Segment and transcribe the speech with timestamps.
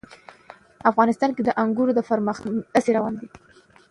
[0.91, 3.27] افغانستان کې د انګور د پرمختګ هڅې روانې دي.